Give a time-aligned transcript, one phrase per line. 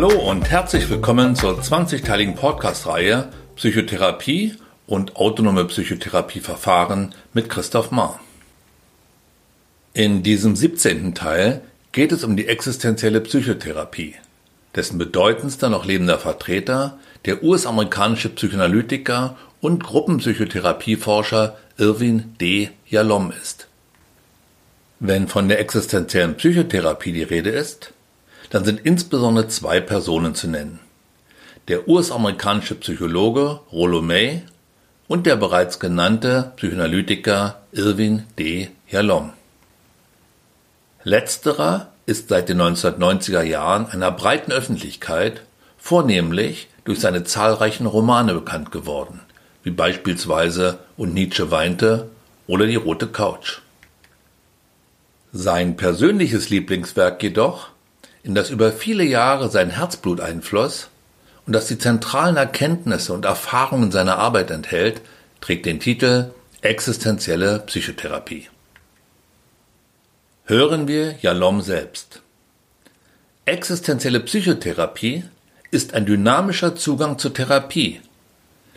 [0.00, 4.54] Hallo und herzlich willkommen zur 20-teiligen Podcast-Reihe Psychotherapie
[4.86, 8.20] und autonome Psychotherapieverfahren mit Christoph Mahr.
[9.94, 11.16] In diesem 17.
[11.16, 14.14] Teil geht es um die existenzielle Psychotherapie,
[14.76, 22.70] dessen bedeutendster noch lebender Vertreter der US-amerikanische Psychoanalytiker und Gruppenpsychotherapieforscher Irwin D.
[22.86, 23.66] Yalom ist.
[25.00, 27.94] Wenn von der existenziellen Psychotherapie die Rede ist,
[28.50, 30.80] dann sind insbesondere zwei Personen zu nennen.
[31.68, 34.42] Der US-amerikanische Psychologe Rollo May
[35.06, 38.70] und der bereits genannte Psychoanalytiker Irwin D.
[38.88, 39.32] Yalom.
[41.04, 45.42] Letzterer ist seit den 1990er Jahren einer breiten Öffentlichkeit
[45.76, 49.20] vornehmlich durch seine zahlreichen Romane bekannt geworden,
[49.62, 52.08] wie beispielsweise Und Nietzsche weinte
[52.46, 53.60] oder Die rote Couch.
[55.32, 57.68] Sein persönliches Lieblingswerk jedoch,
[58.22, 60.88] in das über viele Jahre sein Herzblut einfloss
[61.46, 65.00] und das die zentralen Erkenntnisse und Erfahrungen seiner Arbeit enthält,
[65.40, 68.48] trägt den Titel Existenzielle Psychotherapie.
[70.44, 72.22] Hören wir Jalom selbst.
[73.44, 75.24] Existenzielle Psychotherapie
[75.70, 78.00] ist ein dynamischer Zugang zur Therapie,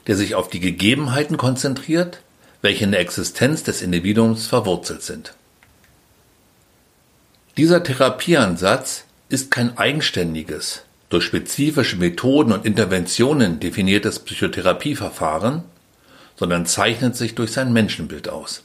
[0.07, 2.21] der sich auf die Gegebenheiten konzentriert,
[2.61, 5.33] welche in der Existenz des Individuums verwurzelt sind.
[7.57, 15.63] Dieser Therapieansatz ist kein eigenständiges, durch spezifische Methoden und Interventionen definiertes Psychotherapieverfahren,
[16.35, 18.63] sondern zeichnet sich durch sein Menschenbild aus.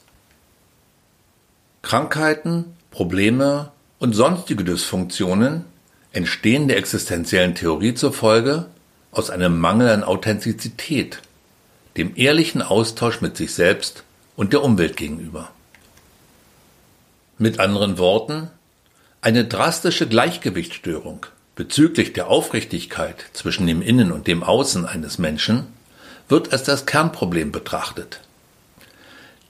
[1.81, 5.65] Krankheiten Probleme und sonstige Dysfunktionen
[6.11, 8.65] entstehen der existenziellen Theorie zufolge
[9.11, 11.21] aus einem Mangel an Authentizität,
[11.95, 14.03] dem ehrlichen Austausch mit sich selbst
[14.35, 15.49] und der Umwelt gegenüber.
[17.37, 18.49] Mit anderen Worten,
[19.27, 21.25] eine drastische Gleichgewichtsstörung
[21.57, 25.67] bezüglich der Aufrichtigkeit zwischen dem Innen und dem Außen eines Menschen
[26.29, 28.21] wird als das Kernproblem betrachtet.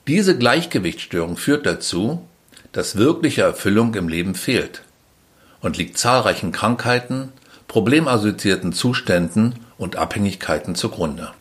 [0.08, 2.28] Diese Gleichgewichtsstörung führt dazu,
[2.72, 4.82] dass wirkliche Erfüllung im Leben fehlt
[5.62, 7.32] und liegt zahlreichen Krankheiten,
[7.68, 11.34] problemassoziierten Zuständen und Abhängigkeiten zugrunde.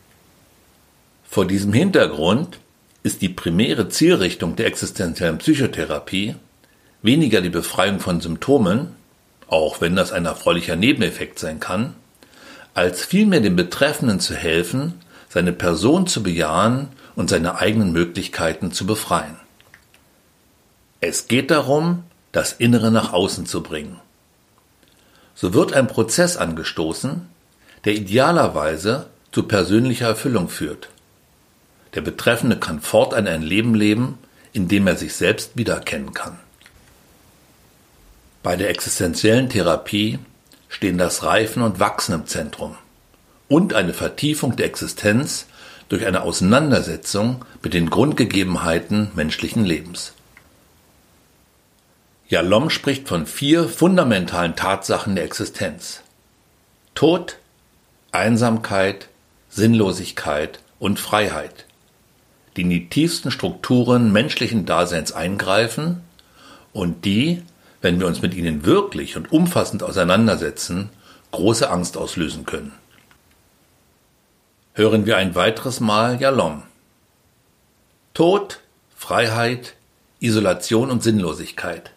[1.27, 2.59] Vor diesem Hintergrund
[3.01, 6.35] ist die primäre Zielrichtung der existenziellen Psychotherapie
[7.07, 8.91] weniger die Befreiung von Symptomen,
[9.47, 11.95] auch wenn das ein erfreulicher Nebeneffekt sein kann,
[12.75, 14.93] als vielmehr dem Betreffenden zu helfen,
[15.29, 19.37] seine Person zu bejahen und seine eigenen Möglichkeiten zu befreien.
[21.01, 23.99] Es geht darum, das Innere nach außen zu bringen.
[25.33, 27.21] So wird ein Prozess angestoßen,
[27.85, 30.89] der idealerweise zu persönlicher Erfüllung führt.
[31.95, 34.17] Der Betreffende kann fortan ein Leben leben,
[34.53, 36.37] in dem er sich selbst wiedererkennen kann.
[38.43, 40.19] Bei der existenziellen Therapie
[40.69, 42.75] stehen das Reifen und Wachsen im Zentrum
[43.47, 45.47] und eine Vertiefung der Existenz
[45.89, 50.13] durch eine Auseinandersetzung mit den Grundgegebenheiten menschlichen Lebens.
[52.27, 56.01] Jalom spricht von vier fundamentalen Tatsachen der Existenz.
[56.93, 57.37] Tod,
[58.11, 59.07] Einsamkeit,
[59.49, 61.65] Sinnlosigkeit und Freiheit,
[62.55, 66.01] die in die tiefsten Strukturen menschlichen Daseins eingreifen
[66.73, 67.43] und die,
[67.87, 70.89] wenn wir uns mit ihnen wirklich und umfassend auseinandersetzen,
[71.31, 72.73] große Angst auslösen können.
[74.73, 76.63] Hören wir ein weiteres Mal Jalom.
[78.13, 78.59] Tod,
[78.93, 79.75] Freiheit,
[80.19, 81.91] Isolation und Sinnlosigkeit.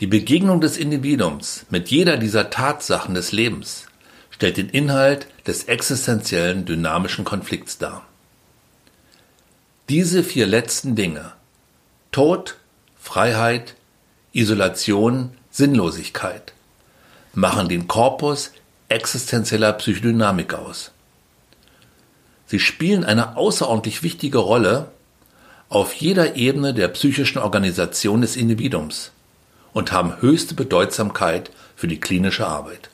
[0.00, 3.86] Die Begegnung des Individuums mit jeder dieser Tatsachen des Lebens
[4.28, 8.06] stellt den Inhalt des existenziellen dynamischen Konflikts dar.
[9.88, 11.32] Diese vier letzten Dinge
[12.12, 12.58] Tod,
[13.00, 13.76] Freiheit,
[14.38, 16.52] Isolation, Sinnlosigkeit
[17.34, 18.52] machen den Korpus
[18.88, 20.92] existenzieller Psychodynamik aus.
[22.46, 24.92] Sie spielen eine außerordentlich wichtige Rolle
[25.68, 29.10] auf jeder Ebene der psychischen Organisation des Individuums
[29.72, 32.90] und haben höchste Bedeutsamkeit für die klinische Arbeit.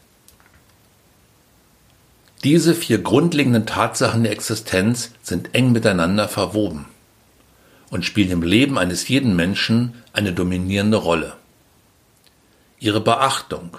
[2.43, 6.87] Diese vier grundlegenden Tatsachen der Existenz sind eng miteinander verwoben
[7.91, 11.35] und spielen im Leben eines jeden Menschen eine dominierende Rolle.
[12.79, 13.77] Ihre Beachtung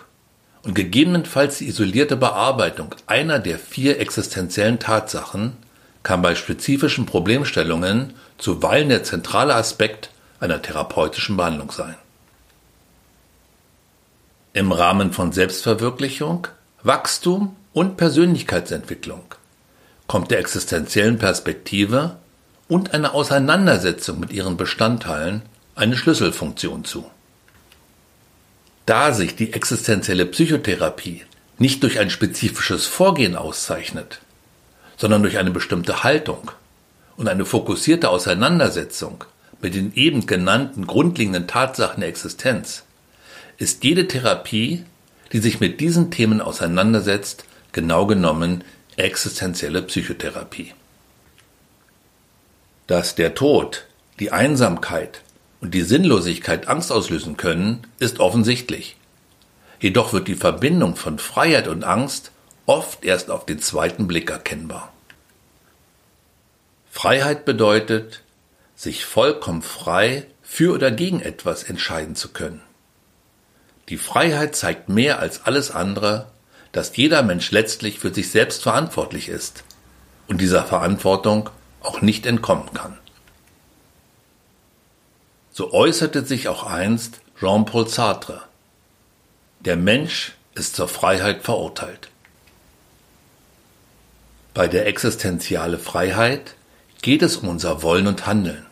[0.63, 5.53] und gegebenenfalls die isolierte Bearbeitung einer der vier existenziellen Tatsachen
[6.03, 11.95] kann bei spezifischen Problemstellungen zuweilen der zentrale Aspekt einer therapeutischen Behandlung sein.
[14.53, 16.47] Im Rahmen von Selbstverwirklichung,
[16.83, 19.23] Wachstum und Persönlichkeitsentwicklung
[20.07, 22.17] kommt der existenziellen Perspektive
[22.67, 25.43] und einer Auseinandersetzung mit ihren Bestandteilen
[25.75, 27.09] eine Schlüsselfunktion zu.
[28.85, 31.23] Da sich die existenzielle Psychotherapie
[31.57, 34.19] nicht durch ein spezifisches Vorgehen auszeichnet,
[34.97, 36.51] sondern durch eine bestimmte Haltung
[37.17, 39.23] und eine fokussierte Auseinandersetzung
[39.61, 42.83] mit den eben genannten grundlegenden Tatsachen der Existenz,
[43.57, 44.83] ist jede Therapie,
[45.31, 48.63] die sich mit diesen Themen auseinandersetzt, genau genommen
[48.97, 50.73] existenzielle Psychotherapie.
[52.87, 53.85] Dass der Tod,
[54.19, 55.21] die Einsamkeit
[55.59, 58.95] und die Sinnlosigkeit Angst auslösen können, ist offensichtlich.
[59.79, 62.31] Jedoch wird die Verbindung von Freiheit und Angst
[62.65, 64.93] oft erst auf den zweiten Blick erkennbar.
[66.91, 68.21] Freiheit bedeutet,
[68.75, 72.61] sich vollkommen frei für oder gegen etwas entscheiden zu können.
[73.89, 76.27] Die Freiheit zeigt mehr als alles andere,
[76.71, 79.63] dass jeder Mensch letztlich für sich selbst verantwortlich ist
[80.27, 81.49] und dieser Verantwortung
[81.85, 82.97] auch nicht entkommen kann.
[85.51, 88.41] So äußerte sich auch einst Jean-Paul Sartre.
[89.61, 92.09] Der Mensch ist zur Freiheit verurteilt.
[94.53, 96.55] Bei der existenziale Freiheit
[97.01, 98.65] geht es um unser Wollen und Handeln,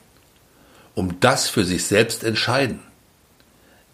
[0.96, 2.80] um das für sich selbst entscheiden.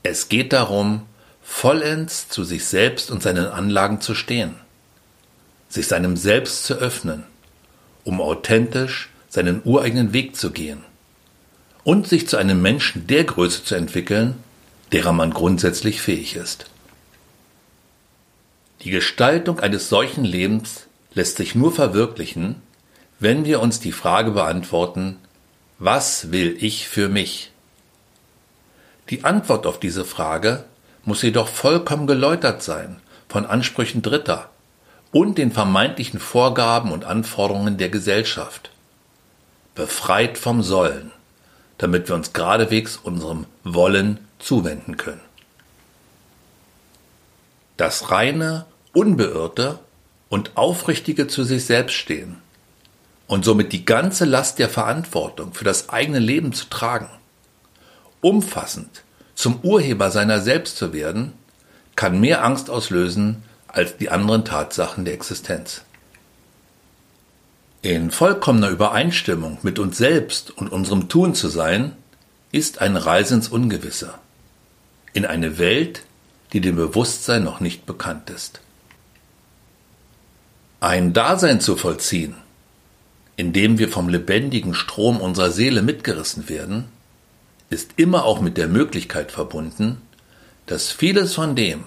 [0.03, 1.05] Es geht darum,
[1.43, 4.55] vollends zu sich selbst und seinen Anlagen zu stehen,
[5.67, 7.23] sich seinem Selbst zu öffnen,
[8.09, 10.83] um authentisch seinen ureigenen Weg zu gehen
[11.83, 14.43] und sich zu einem Menschen der Größe zu entwickeln,
[14.91, 16.65] derer man grundsätzlich fähig ist.
[18.81, 22.55] Die Gestaltung eines solchen Lebens lässt sich nur verwirklichen,
[23.19, 25.17] wenn wir uns die Frage beantworten,
[25.77, 27.51] was will ich für mich?
[29.11, 30.63] Die Antwort auf diese Frage
[31.05, 34.49] muss jedoch vollkommen geläutert sein von Ansprüchen Dritter
[35.11, 38.69] und den vermeintlichen Vorgaben und Anforderungen der Gesellschaft.
[39.75, 41.11] Befreit vom Sollen,
[41.77, 45.21] damit wir uns geradewegs unserem Wollen zuwenden können.
[47.77, 49.79] Das reine, unbeirrte
[50.27, 52.37] und aufrichtige zu sich selbst stehen
[53.27, 57.09] und somit die ganze Last der Verantwortung für das eigene Leben zu tragen,
[58.21, 59.03] umfassend
[59.35, 61.33] zum Urheber seiner selbst zu werden,
[61.95, 65.81] kann mehr Angst auslösen als die anderen Tatsachen der Existenz.
[67.81, 71.93] In vollkommener Übereinstimmung mit uns selbst und unserem Tun zu sein,
[72.51, 74.15] ist eine Reise ins Ungewisse,
[75.13, 76.03] in eine Welt,
[76.51, 78.59] die dem Bewusstsein noch nicht bekannt ist.
[80.79, 82.35] Ein Dasein zu vollziehen,
[83.35, 86.85] in dem wir vom lebendigen Strom unserer Seele mitgerissen werden,
[87.69, 90.01] ist immer auch mit der Möglichkeit verbunden,
[90.65, 91.83] dass vieles von dem,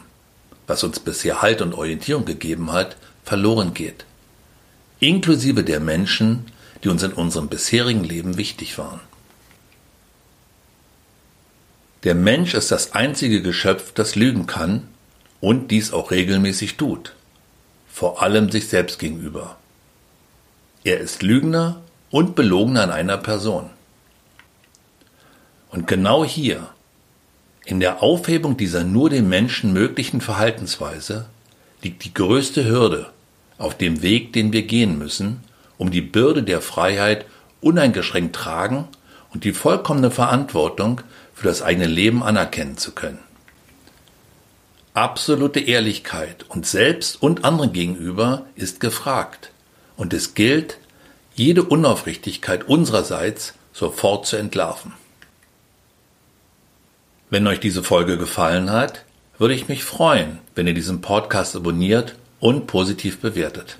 [0.67, 4.05] was uns bisher Halt und Orientierung gegeben hat, verloren geht,
[5.01, 6.47] inklusive der Menschen,
[6.83, 9.01] die uns in unserem bisherigen Leben wichtig waren.
[12.05, 14.89] Der Mensch ist das einzige Geschöpf, das lügen kann
[15.41, 17.15] und dies auch regelmäßig tut,
[17.89, 19.57] vor allem sich selbst gegenüber.
[20.83, 21.81] Er ist Lügner
[22.11, 23.71] und Belogener in einer Person.
[25.71, 26.69] Und genau hier,
[27.65, 31.27] in der Aufhebung dieser nur dem Menschen möglichen Verhaltensweise,
[31.83, 33.11] liegt die größte Hürde
[33.59, 35.41] auf dem Weg, den wir gehen müssen,
[35.79, 37.27] um die Bürde der Freiheit
[37.61, 38.89] uneingeschränkt tragen
[39.33, 41.01] und die vollkommene Verantwortung
[41.35, 43.19] für das eigene Leben anerkennen zu können.
[44.95, 49.51] Absolute Ehrlichkeit uns selbst und anderen gegenüber ist gefragt
[49.97, 50.79] und es gilt,
[51.35, 54.93] jede Unaufrichtigkeit unsererseits sofort zu entlarven.
[57.33, 59.07] Wenn euch diese Folge gefallen hat,
[59.39, 63.79] würde ich mich freuen, wenn ihr diesen Podcast abonniert und positiv bewertet.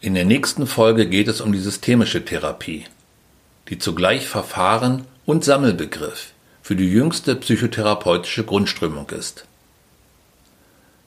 [0.00, 2.86] In der nächsten Folge geht es um die systemische Therapie,
[3.68, 9.44] die zugleich Verfahren und Sammelbegriff für die jüngste psychotherapeutische Grundströmung ist.